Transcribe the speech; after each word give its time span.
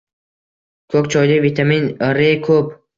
Ko‘k 0.95 1.11
choyda 1.17 1.37
vitamin 1.47 1.89
R 2.13 2.29
ko‘p. 2.51 2.79